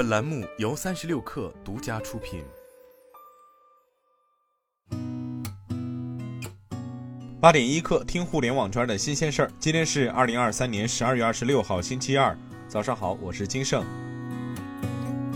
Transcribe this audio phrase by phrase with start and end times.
[0.00, 2.42] 本栏目由三十六氪独家出品。
[7.38, 9.52] 八点一刻，听互联网圈的新鲜事儿。
[9.58, 12.34] 今天是二零二三年十二月二十六号，星期二，
[12.66, 13.84] 早上好，我是金盛。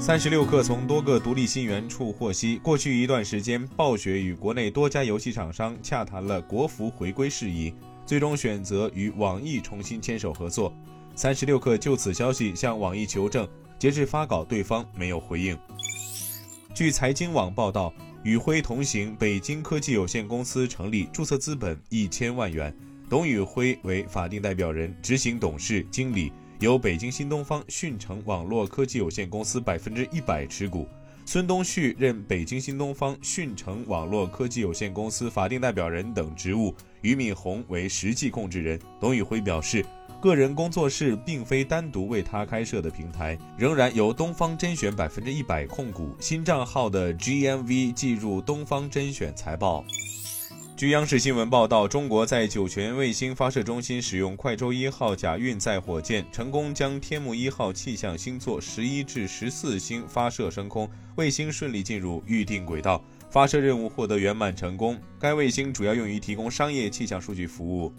[0.00, 7.72] 三十六氪从多个独立新源处获悉，过去一段时间，暴雪与国内多家游戏厂商洽谈了国服回归事宜，
[8.04, 10.74] 最终选择与网易重新牵手合作。
[11.14, 13.48] 三十六氪就此消息向网易求证，
[13.78, 15.56] 截至发稿，对方没有回应。
[16.74, 17.92] 据财经网报道，
[18.22, 22.74] 与辉同行北京科技有限公司成立，注册资本一千万元，
[23.08, 26.32] 董宇辉为法定代表人、执行董事、经理。
[26.60, 30.88] 由北京新东方讯成网络科技有限公司百分之一百持股，
[31.24, 38.76] 孙东旭任北京新东方讯成网络科技有限公司法定代表人等职务，俞敏洪为实际控制人。
[39.00, 39.86] 董宇辉表示，
[40.20, 46.16] 个人工作室并非单独为他开设的平台，仍然由东方甄选百分之一百控股。
[46.18, 49.84] 新账号的 GMV 计入东方甄选财报。
[50.76, 64.96] 据央视新闻报道，中国在酒泉卫星发射中心使用快舟一号甲运载火箭，成功将天目一号气象星座十一至十四星发射升空，卫星顺利进入预定轨道，发射任务获得圆满成功。
[65.18, 67.92] 该卫星主要用于提供商业气象数据服务。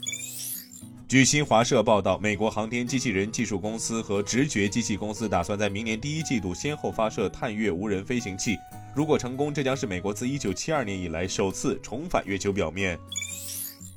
[1.10, 8.56] 据新华社报道，美国航天机器人技术公司和直觉机器公司打算在明年第一季度先后发射探月无人飞行器。
[8.94, 12.96] 如果成功，这将是美国自1972年以来首次重返月球表面。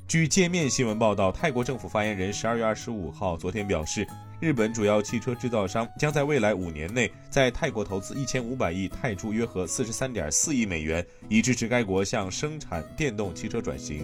[0.07, 4.07] 据界面新闻报道，泰国政府发言人12月25号昨天表示，
[4.39, 14.03] 日本主要汽车制造商将在未来五年内在泰国投资1500亿泰铢（约合43.4亿美元），以支持该国向生产电动汽车转型。